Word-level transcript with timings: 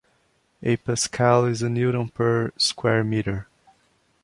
A 0.63 0.77
pascal 0.77 1.45
is 1.45 1.61
a 1.61 1.69
newton 1.69 2.09
per 2.09 2.51
square 2.57 3.03
meter. 3.03 3.47